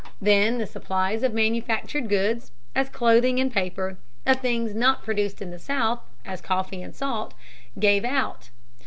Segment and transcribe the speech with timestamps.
[0.19, 5.51] Then the supplies of manufactured goods, as clothing and paper, of things not produced in
[5.51, 7.35] the South, as coffee and salt,
[7.77, 8.49] gave out.